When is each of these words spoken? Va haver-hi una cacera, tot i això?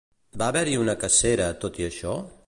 Va 0.41 0.45
haver-hi 0.53 0.73
una 0.85 0.95
cacera, 1.03 1.49
tot 1.65 1.79
i 1.83 1.87
això? 1.91 2.17